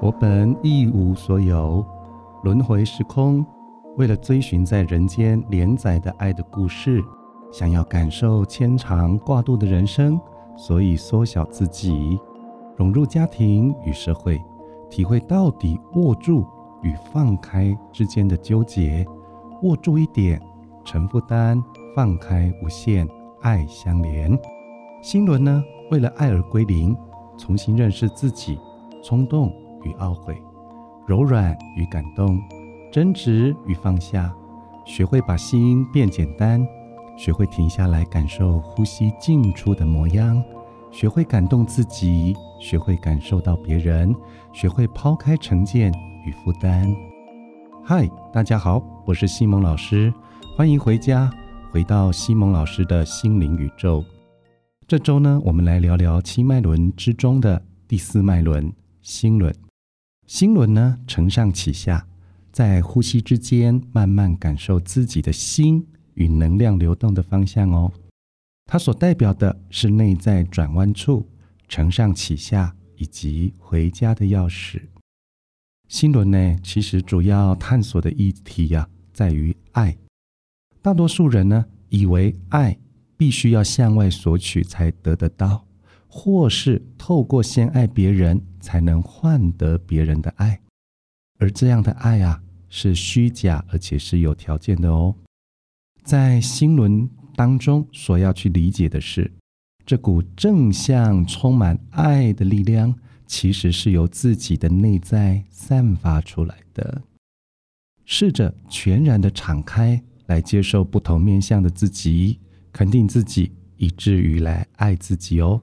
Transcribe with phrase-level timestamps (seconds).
[0.00, 1.82] 我本一无所有，
[2.42, 3.44] 轮回时空，
[3.96, 7.02] 为了追寻在人间连载的爱的故事，
[7.50, 10.20] 想要感受牵肠挂肚的人生，
[10.56, 12.20] 所以缩小自己，
[12.76, 14.38] 融入家庭与社会，
[14.90, 16.44] 体会到底握住
[16.82, 19.06] 与放开之间的纠结。
[19.62, 20.38] 握住一点，
[20.84, 21.56] 承负担；
[21.94, 23.08] 放开无限，
[23.40, 24.36] 爱相连。
[25.02, 26.96] 心轮呢，为了爱而归零，
[27.38, 28.58] 重新认识自己，
[29.02, 29.52] 冲动。
[29.84, 30.34] 与懊悔，
[31.06, 32.40] 柔软与感动，
[32.90, 34.34] 争执与放下，
[34.86, 36.66] 学会把心变简单，
[37.18, 40.42] 学会停下来感受呼吸进出的模样，
[40.90, 44.16] 学会感动自己，学会感受到别人，
[44.54, 45.92] 学会抛开成见
[46.24, 46.90] 与负担。
[47.84, 50.10] 嗨，大家好，我是西蒙老师，
[50.56, 51.30] 欢迎回家，
[51.74, 54.04] 回到西蒙老师的心灵宇宙。
[54.86, 58.72] 这周呢，我们来聊聊七脉轮之中的第四脉轮——
[59.02, 59.52] 心轮。
[60.24, 62.06] 心轮呢，承上启下，
[62.52, 67.92] 在呼吸之间慢慢感受自己的心与能量流动的方向哦。
[68.66, 71.28] 它所代表的是内在转弯处，
[71.66, 74.80] 承上启下以及回家的钥匙。
[75.88, 79.96] 心轮呢，其实主要探索的议题呀，在于爱。
[80.84, 82.78] 大多数人呢，以为爱
[83.16, 85.66] 必须要向外索取才得得到。
[86.06, 90.60] 或是透过先爱别人，才能换得别人的爱，
[91.38, 95.16] 而这样的爱啊，是虚假，而且是有条件的哦。
[96.02, 99.32] 在心轮当中，所要去理解的是，
[99.86, 102.94] 这股正向、充满爱的力量，
[103.26, 107.02] 其实是由自己的内在散发出来的。
[108.04, 112.38] 试着全然的敞开，来接受不同面向的自己，
[112.72, 115.60] 肯定自己，以至于来爱自己哦。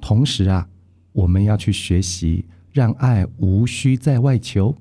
[0.00, 0.68] 同时啊，
[1.12, 4.76] 我们要去学习，让爱无需在外求，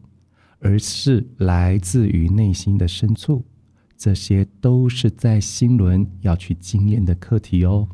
[0.60, 3.44] 而是来自于内心的深处。
[3.98, 7.88] 这些都是在心轮要去经验的课题哦。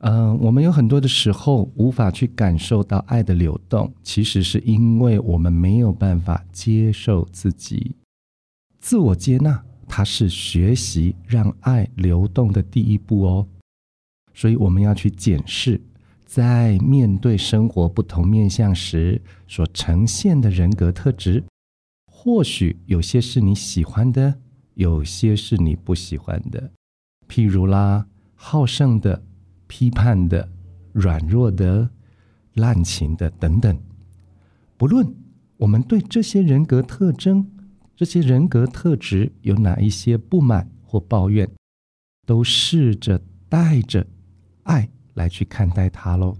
[0.00, 7.94] 嗯，我们有很多的时候无法去感受到爱的流动，其实是因为我们没有办法接受自己。
[8.80, 13.46] 自我接纳，它是学习让爱流动的第一步哦。
[14.32, 15.80] 所以我们要去检视。
[16.26, 21.44] 在面对生活不同面相时，所呈现的人格特质，
[22.10, 24.40] 或许有些是你喜欢的，
[24.74, 26.72] 有些是你不喜欢的。
[27.28, 29.22] 譬如啦，好胜的、
[29.68, 30.48] 批判的、
[30.92, 31.88] 软弱的、
[32.54, 33.78] 滥情的等等。
[34.76, 35.14] 不论
[35.58, 37.48] 我们对这些人格特征、
[37.96, 41.50] 这些人格特质有哪一些不满或抱怨，
[42.26, 44.06] 都试着带着
[44.64, 44.88] 爱。
[45.14, 46.36] 来去看待它喽，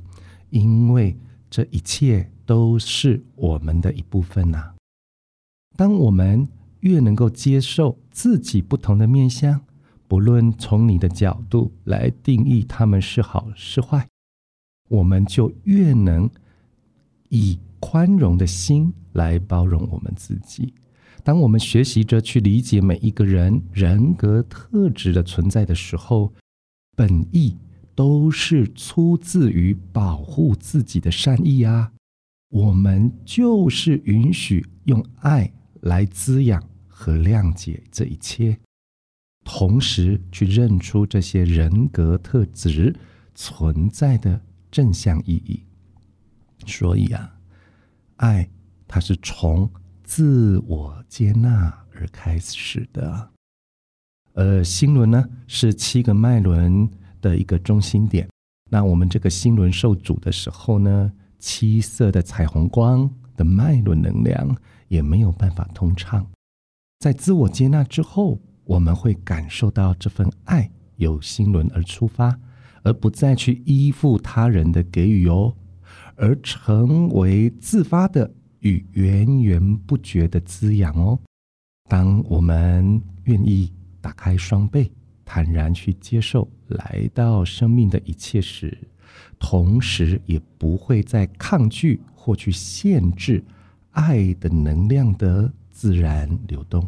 [0.50, 1.16] 因为
[1.48, 4.74] 这一切都是我们的一部分呐。
[5.76, 6.48] 当我们
[6.80, 9.64] 越能够接受自己不同的面相，
[10.08, 14.08] 不论从你的角度来定义他们是好是坏，
[14.88, 16.28] 我们就越能
[17.28, 20.74] 以宽容的心来包容我们自己。
[21.22, 26.32] 当我们学习着去理解每一个人人格特质的存在的时候，
[26.96, 27.56] 本意。
[27.96, 31.92] 都是出自于保护自己的善意啊！
[32.48, 38.58] 我们就是允许用爱来滋养和谅解这一切，
[39.44, 42.92] 同时去认出这些人格特质
[43.32, 44.42] 存在的
[44.72, 45.62] 正向意义。
[46.66, 47.32] 所以啊，
[48.16, 48.50] 爱
[48.88, 49.70] 它是从
[50.04, 53.30] 自我接纳而开始的。
[54.34, 56.88] 呃，心轮呢是七个脉轮。
[57.24, 58.28] 的一个中心点，
[58.70, 64.54] 那我们这个心轮受阻的时候呢，七色的彩虹光的脉轮能量
[64.88, 66.30] 也没有办法通畅。
[66.98, 72.38] 在自我接纳之后，我们会感受到这份爱由心轮而出发，
[72.82, 75.56] 而不再去依附他人的给予哦，
[76.16, 78.34] 而成为自发的
[78.64, 81.18] 与源源不绝的滋养哦。
[81.88, 83.72] 当我们愿意
[84.02, 84.92] 打开双臂。
[85.26, 88.76] 坦然去接受来到生命的一切时，
[89.38, 93.42] 同时也不会再抗拒或去限制
[93.92, 96.86] 爱的能量的自然流动。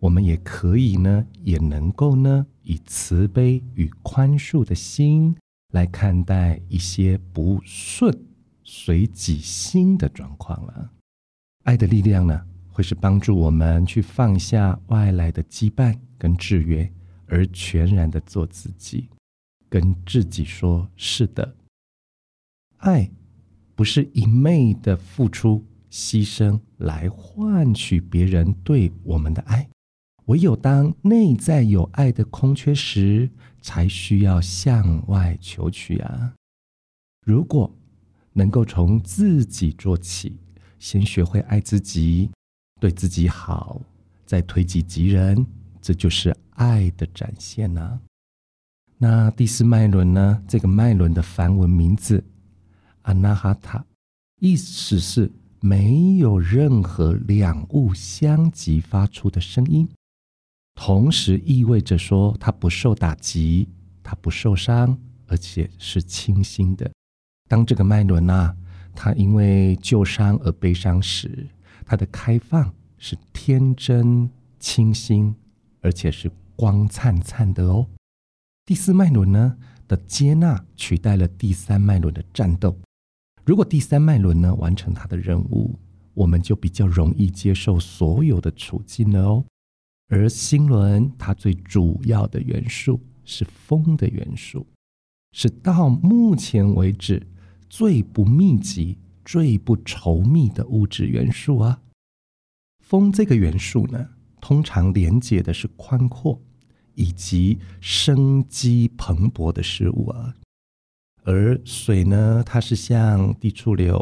[0.00, 5.36] 我们也可以呢，也能够呢，以慈悲与宽恕的心
[5.74, 8.10] 来看待一些不顺
[8.78, 10.92] 随己心的状况了。
[11.64, 16.92] 爱的力量呢，会是帮助我们去放下外来的羁绊跟制约。
[17.28, 19.08] 而全然的做自己，
[19.68, 21.56] 跟自己说：“是的，
[22.76, 23.10] 爱
[23.74, 29.68] 不是一昧的付出牺牲来换取别人对我们的爱，
[30.26, 33.28] 唯有当内在有爱的空缺时，
[33.60, 36.32] 才需要向外求取啊！
[37.24, 37.76] 如果
[38.36, 40.36] 能够从自己做起，
[40.78, 42.30] 先学会爱自己，
[42.78, 43.80] 对自己好，
[44.26, 45.46] 再推己及人。”
[45.80, 47.98] 这就是爱的展现呢。
[48.98, 50.42] 那第四脉轮呢？
[50.46, 52.22] 这个脉轮的梵文名字
[53.02, 53.82] 阿那哈塔，
[54.40, 59.88] 意思是没有任何两物相即发出的声音，
[60.74, 63.68] 同时意味着说它不受打击，
[64.02, 66.90] 它不受伤，而且是清新的。
[67.48, 68.56] 当这个脉轮啊，
[68.94, 71.46] 它因为旧伤而悲伤时，
[71.84, 75.34] 它的开放是天真清新。
[75.82, 77.86] 而且是光灿灿的哦。
[78.64, 79.56] 第四脉轮呢
[79.86, 82.76] 的接纳取代了第三脉轮的战斗。
[83.44, 85.78] 如果第三脉轮呢完成它的任务，
[86.12, 89.44] 我们就比较容易接受所有的处境了哦。
[90.08, 94.66] 而心轮它最主要的元素是风的元素，
[95.30, 97.24] 是到目前为止
[97.68, 101.82] 最不密集、最不稠密的物质元素啊。
[102.80, 104.10] 风这个元素呢？
[104.40, 106.40] 通常连接的是宽阔
[106.94, 110.36] 以及生机蓬勃的事物啊，
[111.24, 113.98] 而水呢，它是像地处流；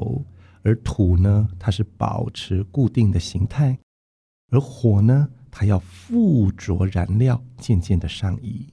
[0.62, 3.78] 而土呢，它是保持固定的形态；
[4.50, 8.68] 而火呢，它要附着燃料，渐渐的上移；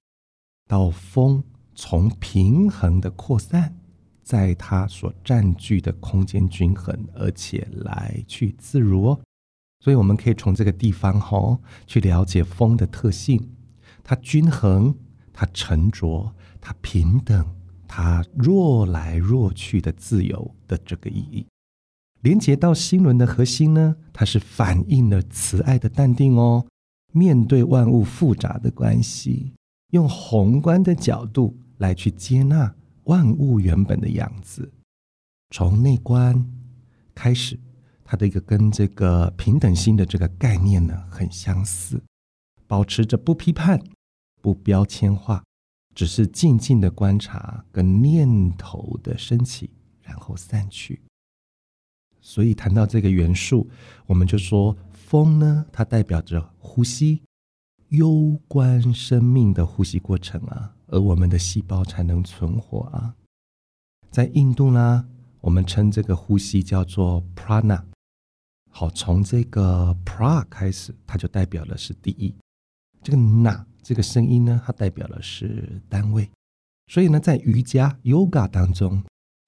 [0.67, 1.41] 到风
[1.73, 3.73] 从平衡的扩散，
[4.31, 9.19] 在它所占据的空间均衡，而且来去自如哦。
[9.81, 13.49] 所以我们可以从这个地方哈去了解风的特性，
[14.01, 14.95] 它均衡，
[15.33, 17.45] 它沉着，它平等，
[17.89, 21.45] 它若来若去的自由的这个意义。
[22.21, 26.65] 连接到心轮的核心呢，它是反映了慈爱的淡定哦。
[27.11, 29.51] 面对万物复杂的关系，
[29.89, 32.73] 用宏观的角度来去接纳
[33.11, 34.71] 万物原本的样子，
[35.49, 36.49] 从内观
[37.13, 37.59] 开始。
[38.05, 42.01] 它的一个跟这个平等心的这个概念呢很相似，
[42.67, 43.81] 保持着不批判、
[44.41, 45.43] 不标签化，
[45.93, 49.69] 只是静静的观察跟念头的升起，
[50.01, 51.01] 然后散去。
[52.19, 53.69] 所以谈到这个元素，
[54.05, 57.21] 我们就说风呢，它代表着呼吸，
[57.89, 63.15] 攸关生命的呼吸过程啊，而我们的细胞才能存活啊。
[64.11, 65.07] 在印度呢，
[65.39, 67.81] 我们称这个呼吸叫做 prana。
[68.69, 72.33] 好，从这个 pra 开始，它就代表的是第一。
[73.01, 76.29] 这个 na 这个声音呢，它代表的是单位。
[76.87, 79.03] 所以呢，在瑜伽 yoga 当中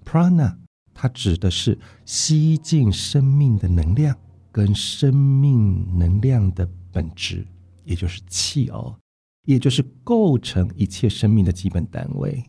[0.06, 0.58] ，prana
[0.94, 4.18] 它指的是吸进生命的能量
[4.52, 7.46] 跟生命能量的本质，
[7.84, 8.98] 也就是气哦，
[9.46, 12.44] 也就是构成一切生命的基本单位。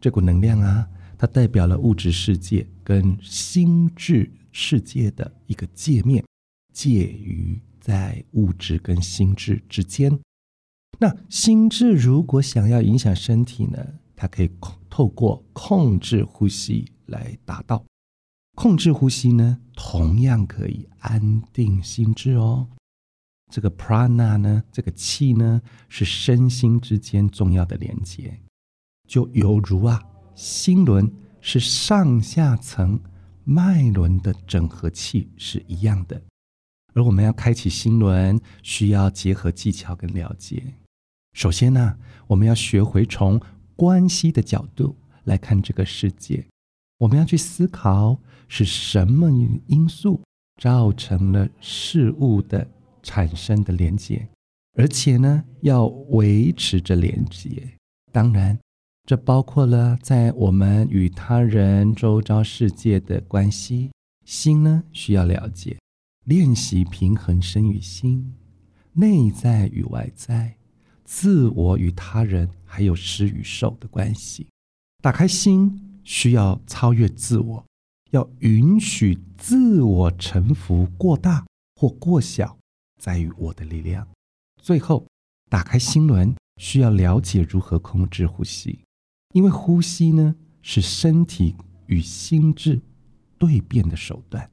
[0.00, 4.30] 这股能量啊，它代表了物质世界跟心智。
[4.56, 6.24] 世界的一个界面，
[6.72, 10.16] 介于在物质跟心智之间。
[11.00, 13.84] 那心智如果想要影响身体呢，
[14.14, 17.84] 它可以控透过控制呼吸来达到。
[18.54, 22.68] 控制呼吸呢，同样可以安定心智哦。
[23.54, 28.36] 这个 prana 呢，这个气呢，是身心之间重要的连接，
[29.06, 30.02] 就犹如啊，
[30.34, 31.08] 心轮
[31.40, 33.00] 是上下层。
[33.44, 36.20] 脉轮的整合器是一样的，
[36.94, 40.74] 而我们要开启心轮，需要结合技巧跟了解。
[41.34, 41.96] 首先呢，
[42.26, 43.40] 我们要学会从
[43.76, 46.44] 关系的角度来看这个世界。
[46.98, 48.18] 我们要去思考
[48.48, 49.30] 是什么
[49.66, 50.20] 因素
[50.60, 52.66] 造成了事物的
[53.04, 54.26] 产生的连接，
[54.72, 57.62] 而且呢，要维持着连接。
[58.10, 58.58] 当然。
[59.06, 63.90] 这包括了在我们与他人、周遭世界的关系。
[64.24, 65.76] 心呢，需要了解、
[66.24, 68.32] 练习平衡身与心，
[68.94, 70.56] 内在与外在，
[71.04, 74.46] 自我与他人，还有施与受的关系。
[75.02, 77.62] 打开心，需要超越自我，
[78.12, 81.44] 要允许自我臣服过大
[81.76, 82.56] 或过小，
[83.00, 84.06] 在于我的力量。
[84.62, 85.06] 最后，
[85.50, 88.78] 打开心轮，需要了解如何控制呼吸。
[89.32, 92.80] 因为呼吸呢，是身体与心智
[93.38, 94.48] 对变的手段。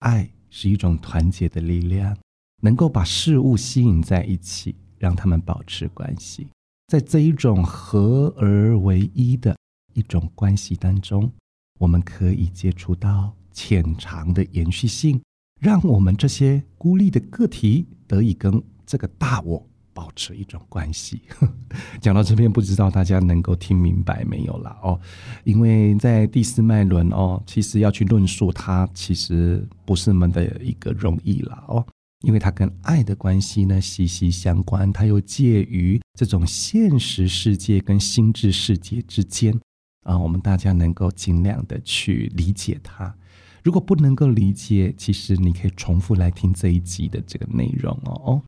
[0.00, 2.16] 爱是一种团结的力量，
[2.62, 6.48] 能够把事物吸引在一起，让他们保持关系。
[6.88, 9.56] 在这一种合而为一的
[9.94, 11.30] 一种关系当中，
[11.78, 15.20] 我们可以接触到潜藏的延续性，
[15.64, 19.66] 让我们这些孤立的个体得以跟这个大我。
[19.96, 21.22] 保持一种关系。
[22.02, 24.98] 讲到这边，不知道大家能够听明白没有啦哦？
[25.44, 31.86] 因为在第四脉轮哦，其实要去论述它，其实不是那么的一个容易了哦。
[32.26, 39.56] 因为它跟爱的关系呢息息相关，它又介于这种现实世界跟心智世界之间
[40.02, 40.18] 啊。
[40.18, 43.14] 我们大家能够尽量的去理解它。
[43.64, 48.42] 如果不能够理解，其实你可以重复来听这一集的这个内容哦。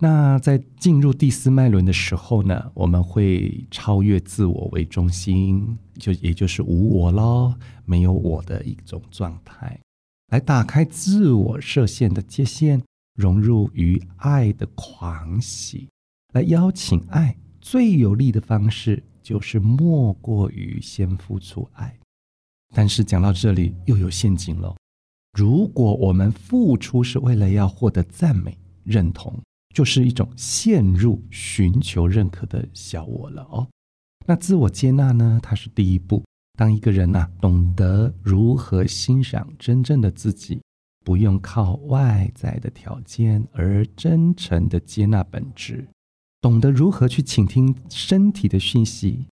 [0.00, 9.80] 那在进入第四脉轮的时候呢，我们会超越自我为中心，就也就是无我咯，没有我的一种状态，
[10.28, 12.80] 来打开自我设限的界限，
[13.16, 15.88] 融入于爱的狂喜，
[16.32, 17.36] 来邀请爱。
[17.60, 21.96] 最有力的方式就是莫过于先付出爱。
[22.72, 24.74] 但是讲到这里又有陷阱了，
[25.38, 29.38] 如果我们付出是为了要获得赞美、认同。
[29.74, 33.66] 就是一种陷入寻求认可的小我了哦。
[34.26, 35.40] 那自我接纳呢？
[35.42, 36.22] 它是第一步。
[36.58, 40.60] 当一个人呐，懂得如何欣赏真正的自己，
[41.06, 45.88] 不用靠外在的条件，而真诚的接纳本质，
[46.42, 49.24] 懂得如何去倾听身体的讯息，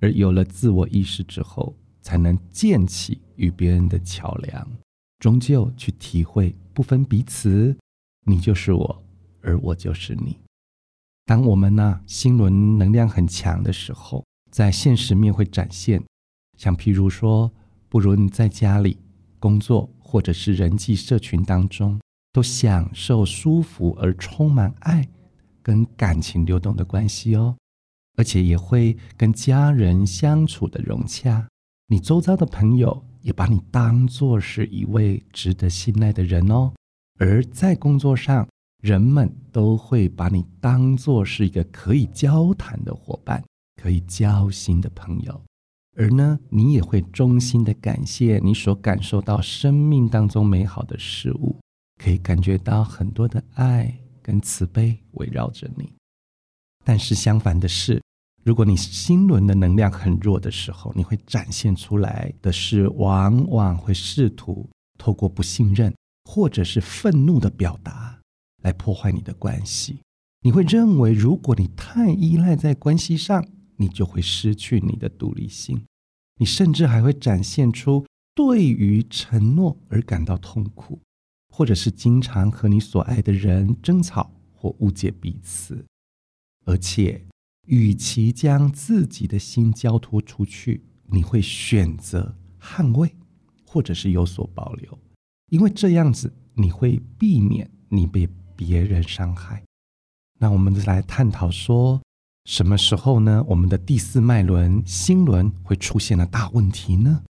[0.00, 4.68] 而有了自我意识之后，才能建起与别人的桥梁，
[5.18, 7.76] 终究去体会不分彼此，
[8.26, 9.04] 你就是我。
[9.40, 10.36] 而我就是你。
[11.24, 16.02] 当我们呢心轮能量很强的时候，在现实面会展现，
[16.56, 17.50] 像譬如说，
[17.88, 18.98] 不论在家里、
[19.38, 22.00] 工作或者是人际社群当中，
[22.32, 25.08] 都享受舒服而充满爱
[25.62, 27.56] 跟感情流动的关系哦，
[28.16, 31.46] 而且也会跟家人相处的融洽。
[31.88, 36.72] 你周遭的朋友也把你当做是一位值得信赖的人哦，
[37.18, 38.46] 而在工作上。
[38.80, 43.42] 人们都会把你当做是一个可以交谈的伙伴，
[43.74, 45.42] 可以交心的朋友，
[45.96, 51.56] 而呢，你也会衷心的感谢你所感受到生命当中美好的事物，
[52.00, 55.92] 可以感觉到很多的爱跟慈悲围绕着你。
[56.84, 58.00] 但是相反的是，
[58.48, 68.18] 如果你心轮的能量很弱的时候，你会展现出来的是，往往会试图透过不信任或者是愤怒的表达。
[68.62, 70.00] 来破坏你的关系，
[70.40, 75.84] 你会认为，如果你太依赖在关系上，你就会失去你的独立性。
[76.38, 80.98] 你甚至还会展现出对于承诺而感到痛苦，
[81.54, 85.84] 或者是经常和你所爱的人争吵或误解彼此。
[86.64, 87.22] 而且，
[87.68, 93.14] 与其将自己的心交托出去，你会选择捍卫，
[93.64, 94.98] 或者是有所保留，
[95.50, 98.28] 因为这样子你会避免你被。
[98.58, 99.62] 别人伤害，
[100.40, 102.02] 那我们来探讨说，
[102.46, 103.40] 什么时候呢？
[103.46, 107.22] 我们的第四脉轮心轮会出现了大问题呢？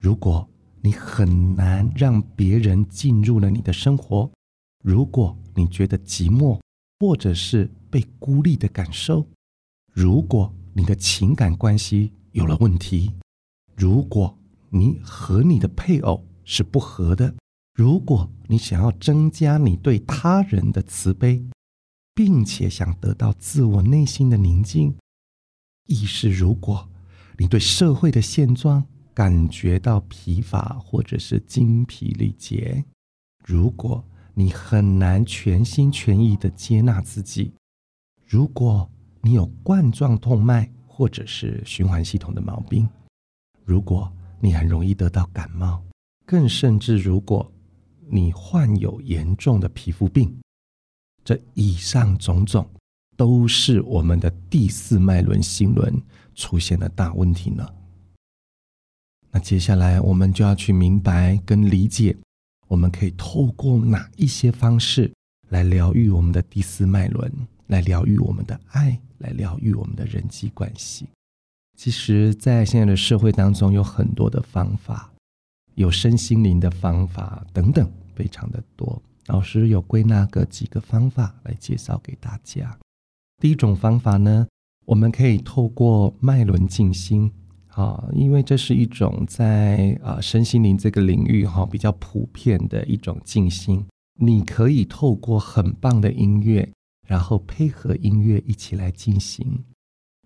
[0.00, 4.28] 如果你很难让别人进入了你的生活，
[4.82, 6.58] 如果你觉得寂寞
[6.98, 9.24] 或者是被孤立的感受，
[9.92, 13.12] 如果你的情感关系有了问题，
[13.76, 14.38] 如果
[14.70, 17.34] 你和你的配偶是不和的。
[17.74, 21.42] 如果你想要增加你对他人的慈悲，
[22.14, 24.94] 并且想得到自我内心的宁静，
[25.86, 26.90] 亦是如果
[27.38, 32.84] 你对社会的现状感觉到疲乏或者是精疲力竭，
[33.42, 37.54] 如果你很难全心全意的接纳自己，
[38.26, 38.90] 如果
[39.22, 42.86] 你有冠状动脉或者是循环系统的毛病，
[43.64, 45.82] 如果你很容易得到感冒，
[46.26, 47.50] 更甚至如果。
[48.14, 50.30] 你患有严重的皮肤病，
[51.24, 52.68] 这以上种种
[53.16, 55.98] 都是我们的第四脉轮心轮
[56.34, 57.66] 出现的大问题呢。
[59.30, 62.14] 那接下来我们就要去明白跟理解，
[62.68, 65.10] 我们可以透过哪一些方式
[65.48, 67.32] 来疗愈我们的第四脉轮，
[67.68, 71.08] 来疗愈我们的爱，来疗愈我们的人际关系。
[71.78, 75.10] 其实，在现在的社会当中，有很多的方法，
[75.74, 77.90] 有身心灵的方法等等。
[78.14, 82.78] 非常的多，老师有归纳个几个方法来介绍给大家。
[83.40, 84.46] 第一种方法呢，
[84.84, 87.32] 我们可以透过脉轮静心，
[87.68, 93.82] 啊，因为这是一种在啊身心灵这个领域哈比较普遍的一种静心。
[94.20, 96.70] 你可以透过很棒的音乐，
[97.12, 99.62] 然后配合音乐一起来进行。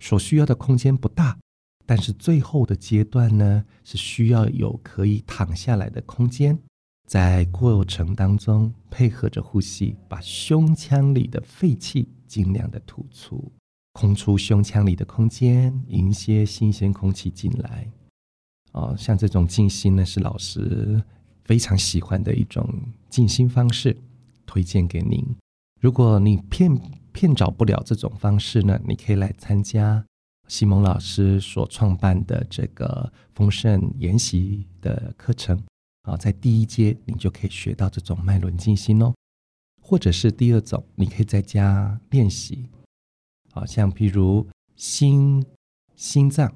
[0.00, 1.36] 所需要的空间不大，
[1.84, 6.56] 但是最后的阶段呢，是需要有可以躺下来的空间。
[7.08, 13.50] 在过程当中，配合着呼吸，把胸腔里的废气尽量的吐出，
[13.94, 17.90] 空出胸腔里的空间，迎接新鲜空气进来。
[18.74, 21.02] 哦，像这种静心呢，是老师
[21.44, 22.64] 非常喜欢的一种
[23.10, 23.96] 静心方式，
[24.46, 25.36] 推荐给您。
[25.86, 26.76] 如果你骗
[27.12, 30.04] 骗找不了这种方式呢，你可以来参加
[30.48, 35.56] 西蒙老师所创办的这个丰盛研习的课程
[36.02, 39.14] 啊，在第一阶你就可以学到这种脉轮静心哦，
[39.80, 42.68] 或者是第二种，你可以在家练习，
[43.52, 45.46] 好像譬如心
[45.94, 46.52] 心脏。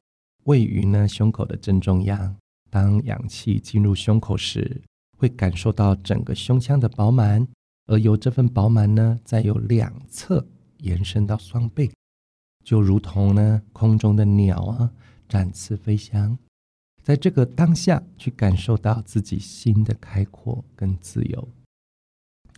[0.46, 2.34] 位于呢胸口的正中央，
[2.68, 4.82] 当氧气进入胸口时，
[5.16, 7.46] 会感受到整个胸腔的饱满，
[7.90, 10.46] 而由这份饱满呢，再由两侧
[10.78, 11.90] 延伸到双背，
[12.64, 14.92] 就如同呢空中的鸟啊
[15.28, 16.38] 展翅飞翔，
[17.02, 21.48] 在这个当下去感受到自己心的开阔跟自由，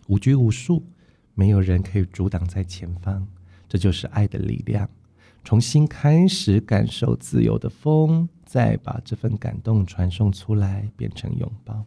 [0.05, 0.83] 无拘无束，
[1.33, 3.27] 没有人可以阻挡在前方，
[3.67, 4.87] 这就是爱的力量。
[5.43, 11.83] 重新开始感受自由的风，再把这份感动传送出来，变成拥抱。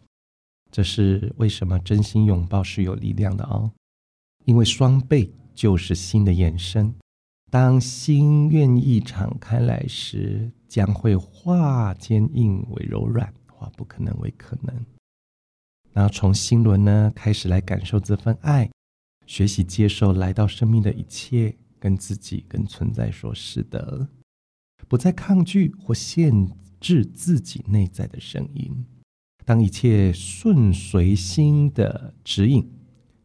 [0.77, 3.71] 这是为什么真心拥抱是有力量的哦？
[4.45, 6.93] 因为双倍就是心的延伸。
[7.49, 14.85] 当心愿意敞开来时，将会化坚硬为柔软，化不可能为可能。
[15.93, 18.69] 然后从心轮呢开始来感受这份爱，
[19.25, 21.57] 学习接受来到生命的一切。
[21.79, 24.07] 跟自己、跟存在说是的，
[24.87, 26.47] 不再抗拒或限
[26.79, 28.85] 制自己内在的声音。
[29.47, 32.69] 当一切顺随心的指引，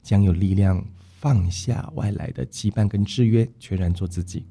[0.04, 0.86] 将有力量
[1.18, 4.46] 放下外来的羁绊跟制约，全然做自己。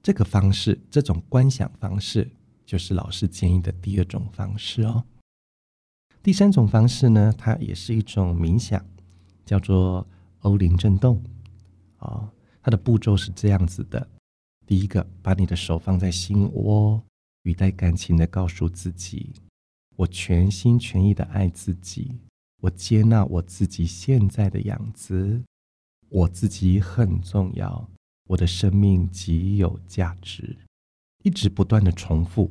[0.00, 2.30] 这个方式，这种观想方式，
[2.64, 5.02] 就是老师建议的第二种方式哦。
[6.22, 8.80] 第三种方式呢，它也是一种冥想，
[9.44, 10.06] 叫做
[10.42, 11.20] 欧林震动
[11.96, 12.30] 啊。
[12.62, 14.08] 它的步骤是这样子的：
[14.64, 17.02] 第一个，把你的手放在心窝，
[17.42, 19.32] 语带感情的告诉自己，
[20.00, 22.18] 我全心全意的爱自己，
[22.62, 25.42] 我接纳我自己现在的样子，
[26.08, 27.86] 我自己很重要，
[28.28, 30.56] 我的生命极有价值。
[31.22, 32.50] 一直不断的重复，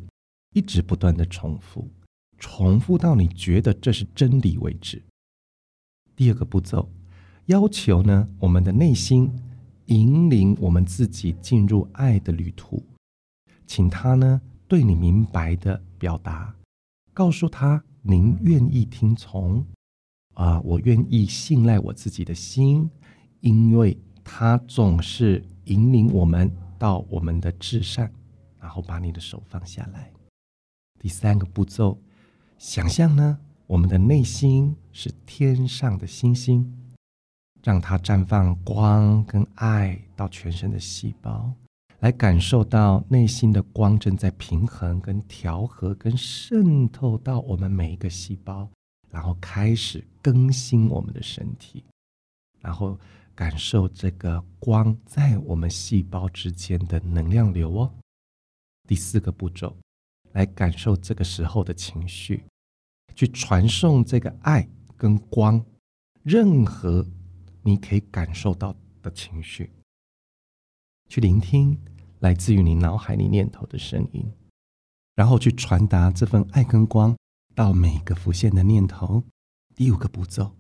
[0.54, 1.90] 一直不断的重复，
[2.38, 5.02] 重复到你觉得这是真理为止。
[6.16, 6.88] 第二个步骤，
[7.48, 9.32] 要求呢，我们的内心。
[9.88, 12.84] 引领我们自己进入爱的旅途，
[13.66, 16.54] 请他呢对你明白的表达，
[17.20, 19.62] 告诉他您愿意听从，
[20.36, 22.90] 啊，我愿意信赖我自己的心，
[23.42, 28.10] 因为他总是引领我们到我们的至善，
[28.58, 30.10] 然后把你的手放下来。
[30.98, 32.00] 第三个步骤，
[32.58, 36.74] 想象呢，我们的内心是天上的星星。
[37.62, 41.54] 让它绽放光跟爱到全身的细胞，
[42.00, 48.70] 来感受到内心的光正在平衡、跟调和、跟渗透到我们每一个细胞，
[49.10, 51.84] 然后开始更新我们的身体，
[52.62, 52.98] 然后
[53.36, 57.94] 感受这个光在我们细胞之间的能量流哦。
[58.88, 59.76] 第四个步骤，
[60.32, 62.44] 来感受这个时候的情绪，
[63.16, 65.64] 去传送这个爱跟光，
[66.24, 67.06] 任何。
[67.62, 69.70] 你可以感受到的情绪，
[71.10, 71.76] 去聆听
[72.20, 74.32] 来自于你脑海里念头的声音，
[75.16, 77.18] 然后去传达这份爱跟光
[77.56, 79.24] 到每个浮现的念头。
[79.76, 80.56] 第五个步骤，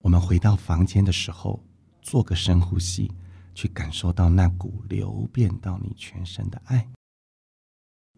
[0.00, 1.64] 我们回到房间的时候，
[2.02, 3.12] 做个深呼吸，
[3.54, 6.88] 去感受到那股流变到你全身的爱。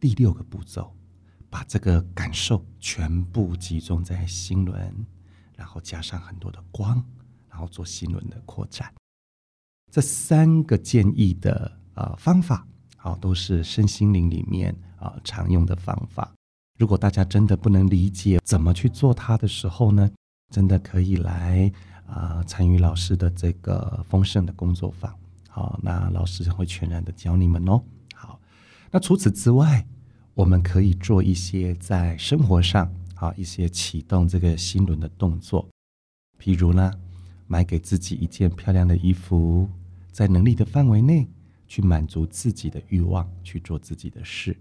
[0.01, 0.97] 第六个步骤，
[1.51, 5.07] 把这个感受全部集中在心轮，
[5.55, 7.05] 然后加上很多的光。
[7.51, 8.95] 然后做心轮的扩展，
[9.91, 16.31] 这三个建议的呃方法，好都是身心灵里面啊常用的方法。
[16.79, 20.09] 如果大家真的不能理解怎么去做它的时候呢，
[20.51, 21.73] 真的可以来
[22.07, 25.13] 啊参与老师的这个丰盛的工作坊。
[25.49, 27.83] 好，那老师会全然的教你们哦。
[28.15, 28.39] 好，
[28.91, 29.85] 那除此之外，
[30.35, 35.67] 我们可以做一些在生活上啊一些启动这个心轮的动作，
[36.39, 36.93] 譬如呢。
[37.49, 39.69] 买给自己一件漂亮的衣服，
[40.13, 41.27] 在能力的范围内
[41.67, 44.57] 去满足自己的欲望，去做自己的事，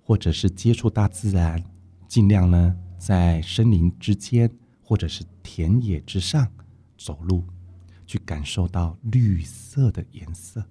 [0.00, 1.62] 或者是接触大自然，
[2.06, 4.48] 尽量呢在森林之间
[4.80, 6.48] 或者是田野之上
[6.96, 7.42] 走路，
[8.06, 10.64] 去感受到绿色的颜色，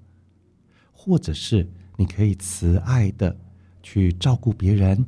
[0.93, 3.37] 或者是你可以慈爱的
[3.81, 5.05] 去照顾别人。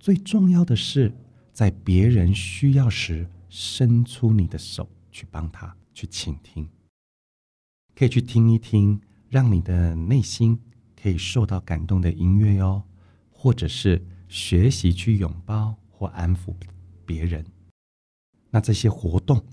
[0.00, 1.12] 最重要的是，
[1.52, 6.68] 在别人需要时，伸出你的手去帮他，去倾听。
[7.94, 10.58] 可以去听一听，让你的内心
[11.00, 12.82] 可以受到感动的音乐哟，
[13.30, 16.54] 或者是学习去拥抱或安抚
[17.04, 17.44] 别人。
[18.50, 19.44] 那这些活动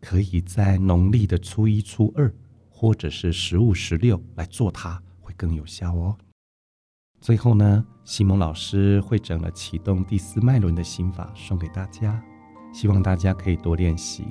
[0.00, 2.32] 可以在农历的初一、初二，
[2.68, 6.16] 或者是十五、十六来做，它会更有效哦。
[7.20, 12.22] 最后呢，西蒙老师会整了启动第四脉轮的心法送给大家，
[12.72, 14.24] 希望大家可以多练习。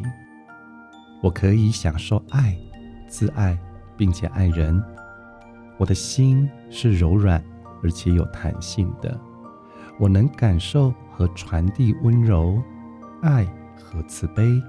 [1.24, 2.56] 我可以享受爱。
[3.08, 3.58] 自爱，
[3.96, 4.84] 并且爱人。
[5.78, 7.44] 我的心是柔软
[7.84, 9.20] 而且有弹性的。
[10.00, 12.62] 我能感受和传递温柔、
[13.22, 13.46] 爱
[13.78, 14.62] 和慈悲。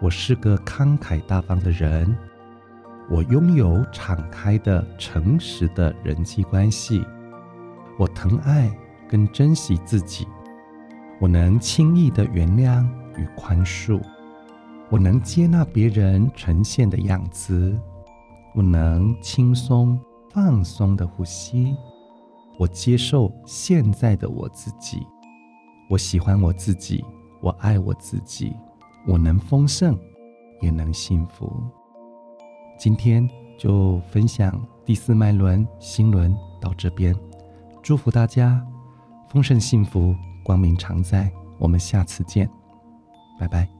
[0.00, 2.16] 我是个慷慨大方的人。
[3.10, 7.04] 我拥有敞开的、诚实的人际关系。
[7.98, 8.70] 我疼爱
[9.08, 10.28] 跟珍惜自己。
[11.20, 14.00] 我能轻易的原谅与宽恕。
[14.90, 17.78] 我能接纳别人呈现的样子，
[18.54, 19.98] 我能轻松
[20.30, 21.76] 放松的呼吸，
[22.58, 25.06] 我接受现在的我自己，
[25.90, 27.04] 我喜欢我自己，
[27.40, 28.56] 我爱我自己，
[29.06, 29.98] 我能丰盛，
[30.62, 31.52] 也能幸福。
[32.78, 37.14] 今天就分享第四脉轮心轮到这边，
[37.82, 38.66] 祝福大家
[39.28, 41.30] 丰盛幸福，光明常在。
[41.58, 42.48] 我们下次见，
[43.38, 43.77] 拜拜。